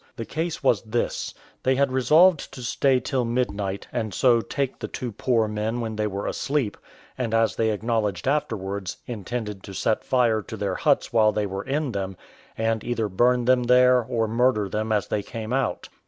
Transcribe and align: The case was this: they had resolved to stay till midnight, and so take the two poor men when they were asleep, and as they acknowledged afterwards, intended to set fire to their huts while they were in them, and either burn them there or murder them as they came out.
The 0.15 0.25
case 0.25 0.63
was 0.63 0.81
this: 0.81 1.31
they 1.61 1.75
had 1.75 1.91
resolved 1.91 2.51
to 2.55 2.63
stay 2.63 2.99
till 2.99 3.23
midnight, 3.23 3.87
and 3.93 4.15
so 4.15 4.41
take 4.41 4.79
the 4.79 4.87
two 4.87 5.11
poor 5.11 5.47
men 5.47 5.79
when 5.79 5.95
they 5.95 6.07
were 6.07 6.25
asleep, 6.25 6.75
and 7.19 7.35
as 7.35 7.55
they 7.55 7.69
acknowledged 7.69 8.27
afterwards, 8.27 8.97
intended 9.05 9.61
to 9.61 9.73
set 9.75 10.03
fire 10.03 10.41
to 10.41 10.57
their 10.57 10.73
huts 10.73 11.13
while 11.13 11.31
they 11.31 11.45
were 11.45 11.63
in 11.63 11.91
them, 11.91 12.17
and 12.57 12.83
either 12.83 13.07
burn 13.07 13.45
them 13.45 13.65
there 13.65 14.01
or 14.01 14.27
murder 14.27 14.67
them 14.67 14.91
as 14.91 15.07
they 15.07 15.21
came 15.21 15.53
out. 15.53 15.87